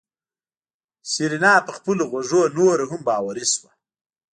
سېرېنا 1.11 1.53
په 1.65 1.71
خپلو 1.77 2.03
غوږو 2.11 2.41
نوره 2.57 2.83
هم 2.91 3.01
باوري 3.07 3.45
شوه. 3.53 3.69